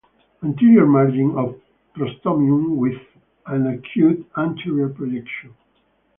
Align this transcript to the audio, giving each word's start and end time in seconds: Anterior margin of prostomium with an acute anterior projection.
Anterior 0.41 0.87
margin 0.87 1.29
of 1.37 1.61
prostomium 1.95 2.75
with 2.77 2.99
an 3.45 3.67
acute 3.67 4.27
anterior 4.35 4.89
projection. 4.89 5.55